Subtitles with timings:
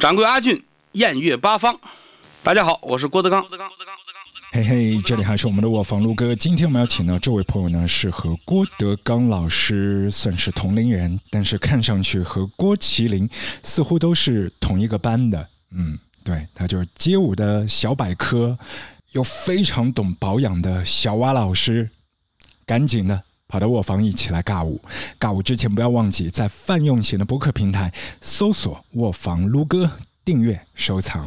[0.00, 1.78] 掌柜阿俊，艳月八方。
[2.42, 3.44] 大家好，我是郭德纲。
[4.50, 6.34] 嘿嘿，这里还是我们的卧房撸哥。
[6.34, 13.28] 今天我们要请到这位朋友呢，是和郭德纲老师算是同龄人，但是看上去和郭麒麟
[13.62, 15.46] 似乎都是同一个班的。
[15.72, 18.56] 嗯，对，他就是街舞的小百科，
[19.12, 21.90] 又非常懂保养的小蛙老师。
[22.64, 24.80] 赶紧的跑到卧房一起来尬舞。
[25.18, 27.92] 尬舞之前不要忘记在泛用型的播客平台
[28.22, 29.90] 搜索“卧房撸哥”。
[30.22, 31.26] 订阅收藏。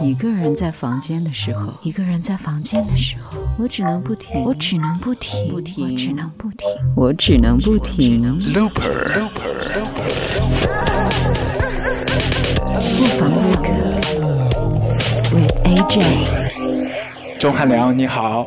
[0.00, 8.24] 一个人在房间的时候，一个人在房间的时候，我只能不停，我只能不停，不停，我只能不停，我只能不停。
[8.54, 9.22] Looper，
[12.74, 13.68] 卧房撸哥
[15.36, 17.38] with AJ。
[17.38, 18.46] 钟汉良，你好。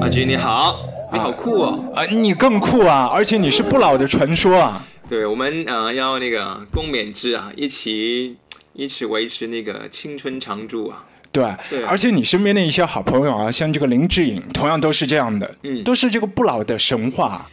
[0.00, 0.93] 阿军，你好。
[1.14, 1.92] 你好酷哦。
[1.94, 3.08] 啊，你更酷啊！
[3.10, 4.84] 而且你是不老的传说啊。
[5.08, 8.36] 对，我们呃要那个共勉之啊，一起。
[8.76, 11.04] 一起维持那个青春常驻啊！
[11.30, 11.44] 对，
[11.86, 17.48] 而且你身边的一些好朋友啊，像这个林志颖，同样都是这样的，嗯，都是这个不老的神话。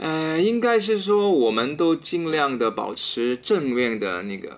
[0.00, 4.50] 呃，应该是说，我们都尽量的保持正面的那个。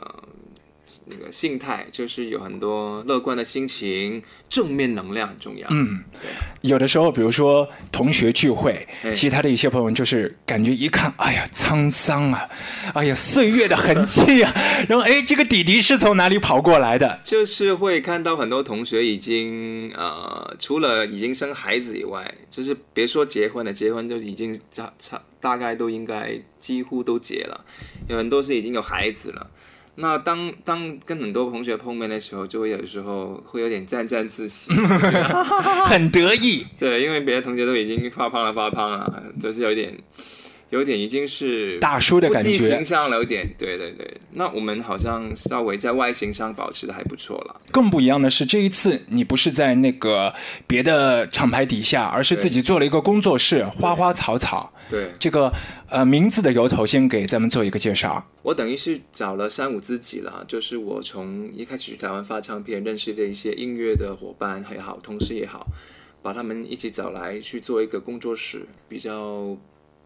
[1.08, 5.66] 那个心态就是有很多乐观的心情，正面能量很重要。
[5.70, 6.02] 嗯，
[6.62, 12.48] 有的时候，比如说同学聚会，其他的一些朋友就是感觉一看，哎呀，沧桑啊，
[12.92, 14.52] 哎呀，岁月的痕迹啊，
[14.88, 17.20] 然后哎，这个弟弟是从哪里跑过来的？
[17.22, 27.64] 就是会看到很多同学已经呃，除了已经生孩子以外，就是别说结婚了，结婚就已经差差大概都应该几乎都结了，
[28.08, 29.50] 有很多是已经有孩子了。
[29.96, 34.72] 那当当跟很多同学碰面的时候，就会有时候会有点沾沾自喜，
[35.86, 36.66] 很得意。
[36.78, 39.96] 对，因为别的同学都已经发胖了，发胖了，就是有点。
[40.70, 44.16] 有点已经是大叔的感觉，形象了有点，对对对。
[44.32, 47.60] 那我们好像稍微在外形上保持的还不错了。
[47.70, 50.34] 更不一样的是，这一次你不是在那个
[50.66, 54.72] 别的厂牌底下，而是自己做了一个工作室，花花草草。
[54.90, 55.52] 对，这个
[55.88, 58.26] 呃名字的由头，先给咱们做一个介绍。
[58.42, 65.64] 我等于是找了三五知己了，就是我从一开始去台湾发唱片认识的一些音乐的伙伴也好，同事也好，
[66.22, 69.56] 把他们一起找来去做一个工作室，比较。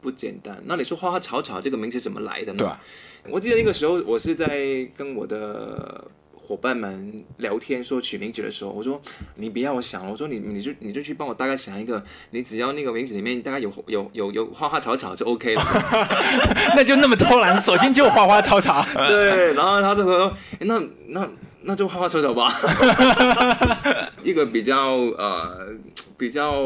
[0.00, 0.60] 不简单。
[0.64, 2.78] 那你说“花花草草”这个名字怎么来的呢？
[3.24, 9.00] 对，我记得那个时候我是在跟我的伙伴们聊天，说取名字的时候，我说
[9.36, 15.62] ：“你不要想了，我说你你就你就去帮我大概想一个，你只要那个名字里面大概有有有有花花草草就 OK 了。
[16.74, 18.84] ”那就那么偷懒，索性就花花草草。
[19.06, 21.30] 对，然后他就说：“那那
[21.62, 22.52] 那就花花草草吧。
[24.24, 25.68] ”一个比较呃
[26.16, 26.62] 比较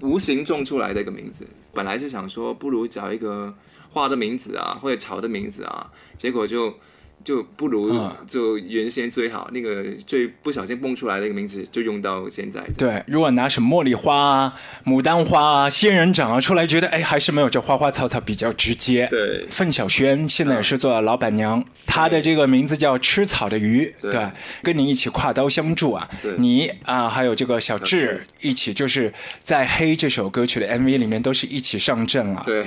[0.00, 1.46] 无形种出来的一个名字。
[1.72, 3.54] 本来是想说，不如找一个
[3.90, 6.74] 花的名字啊，或者草的名字啊，结果就
[7.24, 7.96] 就不如
[8.26, 12.60] 就原先最好那个最不小心蹦出来的一个名字，就用到现在。
[12.76, 19.06] 对，如果拿什么茉莉花啊、牡丹花啊、仙人掌啊出来，觉得哎，还是没有这花花草草比较直接。
[19.10, 24.28] 对，凤小轩现在也是做老板娘，她的这个名字叫吃草的鱼，对，
[24.62, 29.12] 跟你一起跨刀相助啊，你啊，还有这个小智一起，就是
[29.42, 32.42] 在《黑》这首歌曲的 MV 里面都是一起上阵了。
[32.44, 32.66] 对。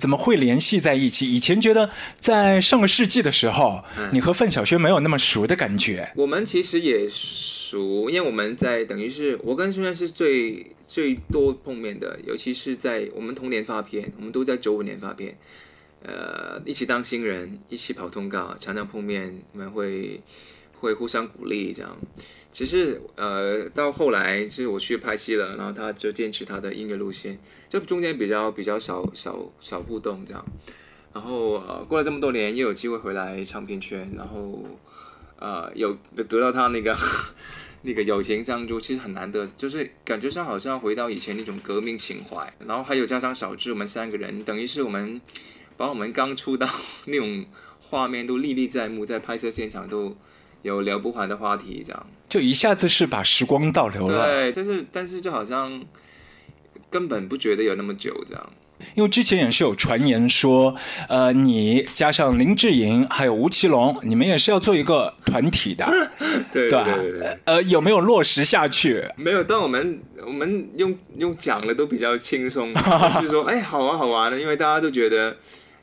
[0.00, 1.32] 怎么会联系在一起？
[1.32, 6.10] 以前觉得在上个世纪的时候，你和范晓萱没有那么熟的感觉。
[6.16, 15.36] 我们其实也熟，因为我们在等于是我跟萱萱是最最多碰面的，尤其是在我们同年发片，我们都在九五年发片，
[16.02, 20.20] 呃，一起当新人，一起跑通告，常常碰面，我们会。
[20.80, 21.96] 会互相鼓励，这样。
[22.50, 30.44] 其实，呃，到后来就是我去拍戏了，然后他就坚持他的音乐路线，就中间比较比较少少少互动这样。
[31.12, 34.64] 然后，呃，过了这么多年，又有机会回来唱片圈，然后，
[35.38, 36.96] 呃，有得到他那个
[37.82, 42.52] 那个友情相助，其实很难得，就是感觉上好像回到以前那种革命情怀。
[42.66, 45.20] 然后还有加上小智，我们三个人，等于是我们
[45.76, 46.68] 把我们刚出道
[47.06, 47.44] 那种
[47.80, 50.16] 画面都历历在目，在拍摄现场都。
[50.62, 54.24] 有聊不完的话题，这样就一下子是把时光倒流了。
[54.24, 55.82] 对，就是但是就好像
[56.88, 58.50] 根本不觉得有那么久这样。
[58.94, 60.74] 因为之前也是有传言说，
[61.06, 65.84] 呃，你加上林志颖还有吴奇隆，你们也是要做一个团体的，
[66.50, 66.84] 对对
[67.18, 67.38] 对。
[67.44, 69.04] 呃，有没有落实下去？
[69.16, 72.72] 没有，但我们我们用用讲的都比较轻松，
[73.20, 75.36] 就是说，哎，好玩好玩的，因为大家都觉得，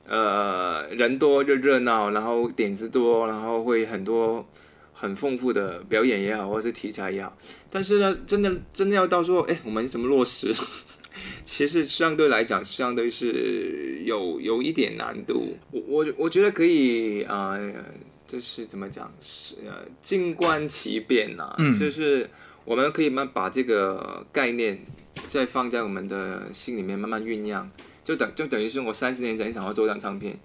[0.07, 4.44] 呃，人多就热闹，然后点子多，然后会很多。
[4.99, 7.38] 很丰富的表演也好，或者是题材也好，
[7.69, 10.51] 但是呢，真的真的要到说，哎，我们怎么落实？
[11.45, 15.55] 其实相对来讲，相对是有有一点难度。
[15.71, 17.55] 我我我觉得可以啊，
[18.25, 22.27] 就是怎么讲是呃静观其变呐、嗯就是
[22.65, 24.79] 我们可以慢把这个概念
[25.27, 27.69] 再放在我们的心里面慢慢酝酿，
[28.03, 30.39] 就等就等于是我三十年前想要做张唱片。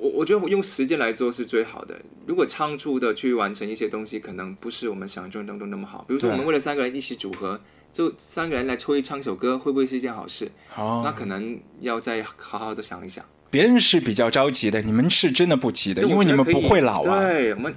[0.00, 2.00] 我我觉得我用时间来做是最好的。
[2.26, 6.04] 如果仓促的去完成一些东西，可能不是我们想象当中那么好。
[6.06, 7.60] 比如说，我们为了三个人一起组合，
[7.92, 10.50] 就三个人来抽一唱首歌，会不会是一件好事？
[10.76, 13.24] 哦那可能要再好好的想一想。
[13.50, 17.20] 别人是比较着急的，你们是真的不急的，因为你们不会老啊。
[17.20, 17.74] 对，我们，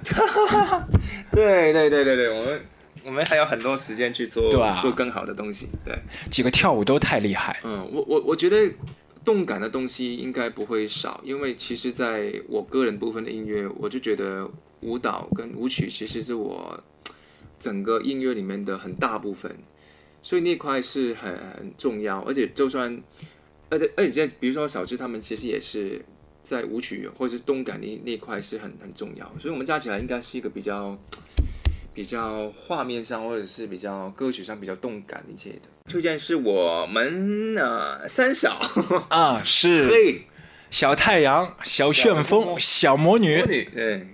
[1.30, 2.60] 对对对对对，我们
[3.06, 4.50] 我们还有很多时间去做
[4.82, 5.68] 做更好的东西。
[5.82, 5.98] 对，
[6.30, 7.58] 几个跳舞都太厉害。
[7.64, 8.70] 嗯，我我我觉得
[9.24, 16.82] 动感的东西应该不会少，因为其实在我个人部分的音乐，我就觉得舞蹈跟舞曲其实是我
[17.58, 19.56] 整个音乐里面的很大部分，
[20.22, 23.00] 所以那块是很很重要，而且就算，
[23.70, 26.04] 而且而且比如说小智他们其实也是
[26.42, 30.98] 在舞曲或者是动感那那块是很很重要，所以我们加起来应该是一个比较
[31.94, 35.81] 比较画面上或者是比较歌曲上比较动感一些的。
[35.92, 38.58] 推荐是我们呃三嫂，
[39.10, 40.22] 啊，是嘿，
[40.70, 44.08] 小太阳、小旋风、小魔女对。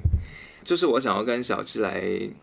[0.65, 2.03] 就是我想要跟小智来，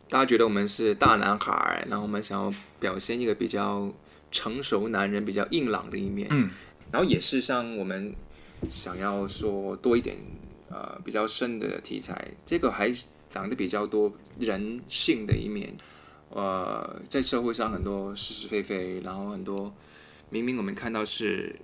[0.10, 3.92] 大家觉得我们是大男孩，然后我们想要表现一个比较
[4.32, 6.50] 成熟男人、比较硬朗的一面，嗯，
[6.94, 8.16] 然后也是像我们
[8.72, 10.16] 想要说多一点
[10.70, 12.90] 呃比较深的题材，这个还
[13.28, 15.76] 讲的比较多人性的一面，
[16.30, 19.74] 呃，在社会上很多是是非非，然后很多
[20.30, 21.56] 明明我们看到是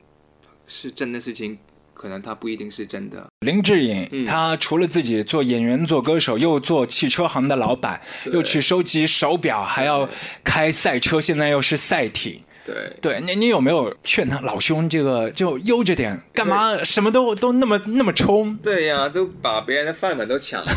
[0.67, 1.57] 是真的事情，
[1.93, 7.99] 可能他不一定是真的，林志颖，嗯他除了自己做演员、做歌手，又做汽车行的老板，
[8.31, 10.07] 又去收集手表，还要
[10.43, 12.41] 开赛车，现在又是赛艇。
[12.65, 12.95] 对。
[13.01, 18.55] 对你，你有没有劝他老兄，这个就悠着点，干嘛什么都都那么那么冲？
[18.57, 20.71] 对呀、都把别人的饭碗都抢了。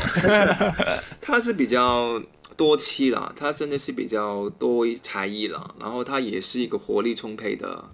[1.21, 2.21] 他是比较
[2.57, 7.85] 多妻啦，他真的是比较多才艺啦，然后他也是一个活力充沛的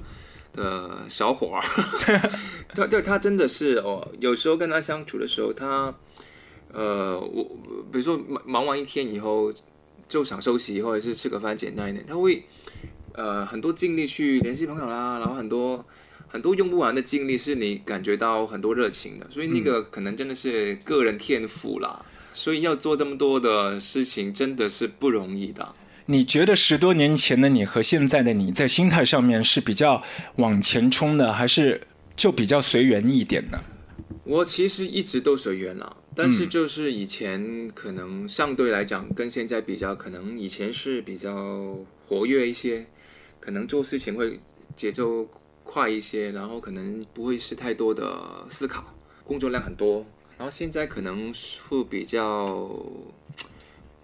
[0.53, 1.63] 的小伙儿。
[2.75, 5.95] 他对他真的是哦，有时候跟他相处的时候，他
[6.73, 7.45] 呃，我
[7.93, 9.53] 比如说忙忙完一天以后，
[10.09, 12.45] 就想休息，或者是吃个饭简单一点，他会
[13.15, 15.85] 呃很多精力去联系朋友啦，然后很多。
[16.33, 22.07] 很多用不完的精力是你感觉到很多热情的，所以那个可能真的是个人天赋啦。
[22.33, 25.75] 所以要做这么多的事情，真的是不容易的。
[26.07, 30.03] 你觉得十多年前的你和现在的你在心态上面是比较
[30.37, 31.81] 往前冲的，还是
[32.17, 33.61] 就比较随缘一点呢？
[34.25, 41.77] 我其实一直都随缘了，但是就是以前可能相对来讲跟现在比较，可能以前是比较
[42.07, 42.87] 活跃一些，
[43.39, 44.41] 可能做事情会
[44.75, 45.29] 节奏
[45.65, 48.85] 快一些，然后可能不会是太多的思考，
[49.25, 50.05] 工作量很多。
[50.41, 51.31] 然后现在可能
[51.69, 52.67] 会比较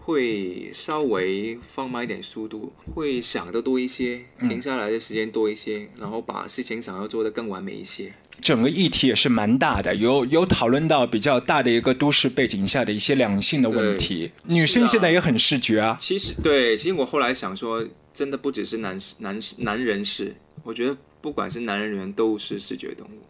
[0.00, 8.12] 会稍微放慢一点速度，会想的多一些，停下来的时间多一些，然后把事情想要做的更完美一些。
[8.42, 14.30] 整个议题也是蛮大的，有有讨论到比较大的一个都市背景下的一些两性的问题。
[14.44, 23.22] 女生现在也很视觉啊，其实对，其实我后来想说，真的不只是男男男人是，我觉得不管是男人女人都是视觉动物。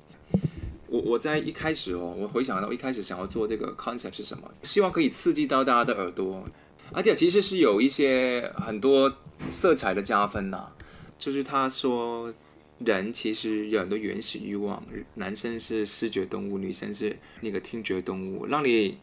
[0.88, 6.44] 我我在一开始哦，我回想到一开始想要做这个 concept 是什么，希望可以刺激到大家的耳朵，
[6.92, 9.12] 而且其实是有一些很多
[9.50, 10.72] 色彩的加分呐、
[11.18, 12.32] 就是他说
[12.78, 14.82] 人其实有很多原始欲望，
[15.14, 18.98] 男生是视觉动物，女生是那个听觉动物，让你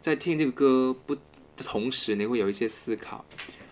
[0.00, 1.20] 在听这个歌不的
[1.64, 3.24] 同时，你会有一些思考，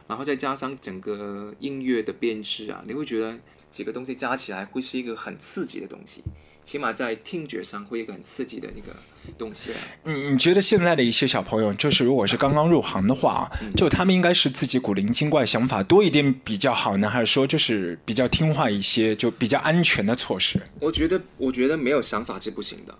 [0.06, 3.38] 然后再加上整个音乐的编制啊，你会觉得
[3.70, 6.22] 几个东西加起来会是一个很刺激的东西，
[6.62, 8.94] 起码在听觉上会一个很刺激的那个
[9.38, 9.78] 东西啊。
[10.04, 20.60] 你你觉得现在的一些小朋友，就是如果是刚刚入行的话啊，就他们应该是自己古灵精怪想法多一点比较好呢，还是说就是比较听话一些，就比较安全的措施？
[20.80, 22.94] 我觉得，我觉得没有想法是不行的，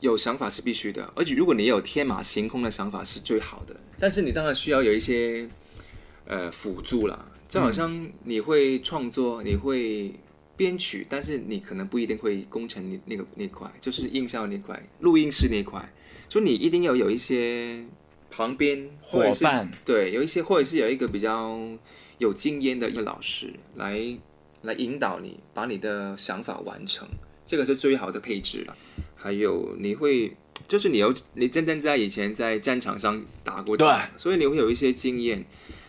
[0.00, 5.46] 有想法是必须的，而且如果你有天马行空的想法是最好的，但是你当然需要有一些
[6.26, 10.12] 呃辅助啦，就好像你会创作，你会
[10.56, 15.92] 编曲，但是你可能不一定会工程那那个那块，就是音效那块、录音室那块，
[16.28, 17.84] 所以你一定要有一些
[18.30, 19.70] 旁边伙伴。
[19.84, 21.60] 对，有一些或者是有一个比较
[22.18, 24.16] 有经验的一个老师来
[24.62, 27.06] 来引导你，把你的想法完成，
[27.46, 28.76] 这个是最好的配置了。
[29.16, 30.36] 还有你会，
[30.68, 35.44] 就是你有你真正在以前在战场上打过仗，所以你会有一些经验。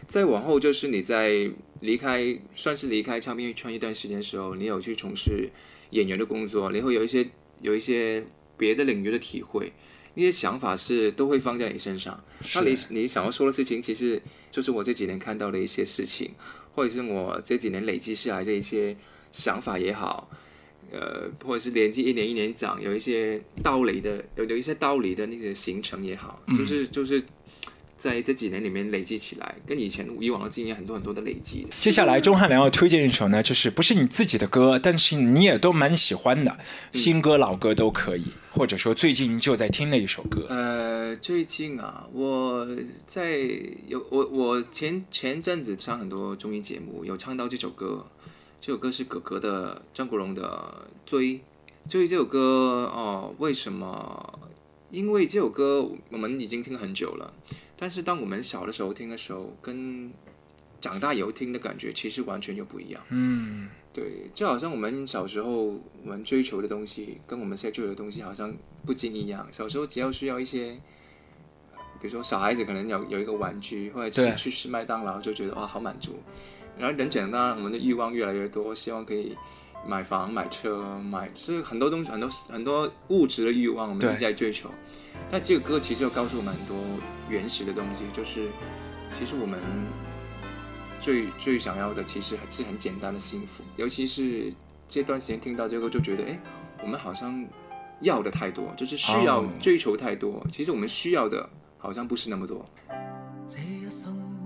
[0.08, 5.50] 再往后就是你在离开，算是离开唱片圈一段时间的时候，你有去从事
[5.90, 7.28] 演员的工作，你会有一些
[7.62, 9.74] 有一些别的领域的体会，
[10.14, 12.24] 那些想法是都会放在你身上。
[12.54, 14.22] 那你你想要说的事情，其实
[14.52, 16.32] 就是我这几年看到的一些事情，
[16.74, 18.96] 或者是我这几年累积下来的一些
[19.32, 20.30] 想法也好，
[20.92, 27.24] 呃，或者是年纪一年一年长，有一些道理的，有有一些道理的那个形成也好，就是就是。
[27.98, 31.66] 在这几年里面累积起来，跟以前以往的经验很多很多的累积。
[31.80, 36.58] 接下来钟汉良要推荐一首呢，就是不是你自己的歌，但是你也都蛮喜欢的，
[36.92, 40.46] 新歌老歌都可以，或者说最近就在听的一首歌。
[40.50, 42.68] 呃，最近啊，我
[43.06, 43.40] 在
[43.88, 48.06] 有我我前前阵子上很多综艺节目，有唱到这首歌，
[48.60, 51.36] 这首歌是哥哥的张国荣的《追》，
[51.90, 54.40] 追这首歌哦，为什么？
[54.92, 57.34] 因为这首歌我们已经听很久了。
[57.78, 60.12] 但是当我们小的时候听的时候，跟
[60.80, 63.02] 长大以后听的感觉其实完全又不一样。
[63.10, 68.54] 嗯，对，就好像我们小时候我们追求的东西，跟我们现在追求的东西好像
[68.86, 69.48] 不尽一样。
[69.52, 70.80] 小时候只要需要一些，
[72.00, 76.20] 比如说小孩子可能有有一个玩具，或者去去吃麦当劳就觉得哇好满足。
[76.78, 79.36] 然后人长大，我们的欲望越来越多，希望可以
[79.88, 84.70] 买房、买车、买，所以很多东西很多很多物质的欲望，我们一直在追求。
[85.32, 86.76] 但这个歌其实又告诉我们很多
[87.30, 88.48] 原始的东西，就是
[89.18, 89.60] 其实我们
[91.00, 93.64] 最最想要的其实还是很简单的幸福。
[93.78, 94.54] 尤其是
[94.88, 96.40] 这段时间听到这个，就觉得哎，
[96.84, 97.46] 我们好像
[98.02, 100.46] 要的太多，就是需要追求太多。
[100.52, 102.66] 其实我们需要的好像不是那么多。
[103.48, 104.35] 这一生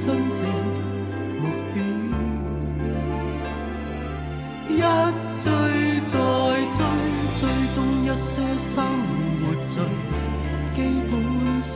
[0.00, 0.40] 真正
[1.40, 1.76] 目标。
[4.68, 4.80] 一
[5.42, 5.44] 追
[6.06, 6.12] 再
[6.72, 6.78] 追，
[7.36, 7.40] 追
[7.74, 8.72] 踪一些生
[9.40, 9.74] 活最
[10.74, 10.78] 基
[11.10, 11.12] 本
[11.60, 11.70] 需。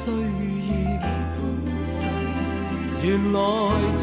[3.07, 3.37] 原来
[3.97, 4.03] 早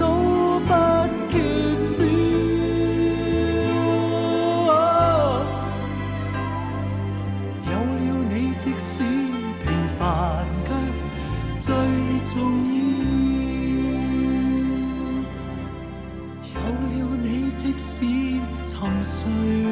[19.04, 19.32] 睡
[19.64, 19.70] 了，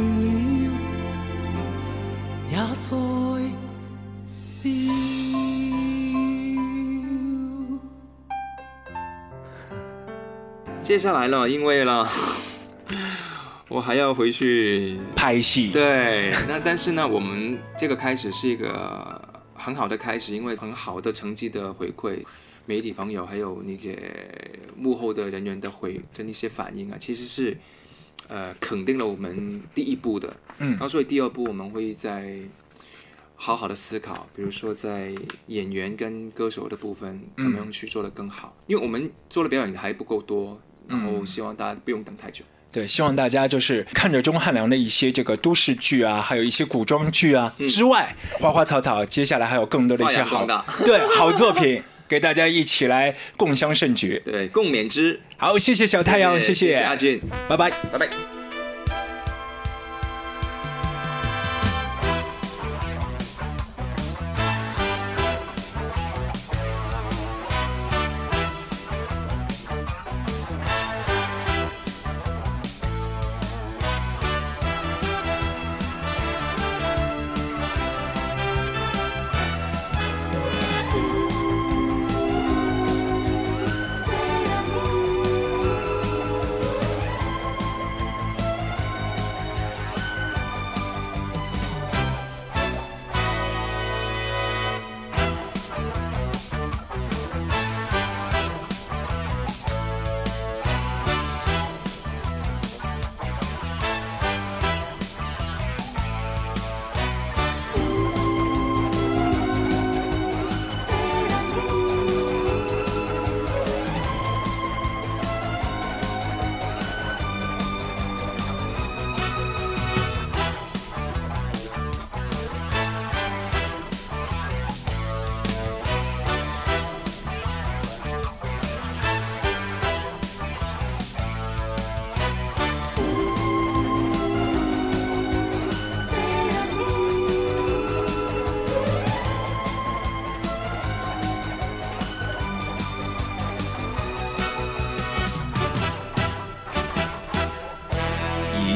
[2.50, 2.64] 也在
[4.28, 4.70] 笑。
[10.82, 12.10] 接下来了，因为了，
[13.70, 15.70] 我还要回去拍戏。
[15.70, 19.22] 对，那但是呢，我们这个开始是一个
[19.54, 22.24] 很好的开始，因为很好的成绩的回馈，
[22.66, 24.12] 媒体朋友还有那些
[24.76, 27.56] 幕后的人员的回的那些反应啊，其实是
[28.30, 30.34] 呃肯定了我们第一步的。
[30.60, 32.40] 嗯，然后所以第二步我们会在
[33.36, 35.14] 好好的思考，比如说在
[35.48, 40.62] 演员跟歌手的部分怎么样去做的更好，因为我们做的表演还不够多。
[40.88, 42.44] 然后希望大家不用等太久。
[42.72, 50.48] 对，希望大家就是看着钟汉良的一些这个都市剧啊，还有一些古装剧啊之外，花花草草，接下来还有更多的一些好
[50.84, 54.22] 对好作品， 给大家一起来共襄盛举。
[54.26, 55.20] 对，共勉之。
[55.38, 58.39] 好，谢谢小太阳，谢谢阿俊，拜拜，拜拜。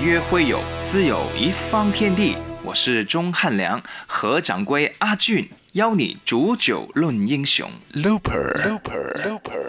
[0.04, 2.36] 约会友，自有一方天地。
[2.62, 7.72] 我是钟汉良，何掌柜阿俊，邀你煮酒论英雄。
[7.94, 9.63] Looper，Looper，Looper。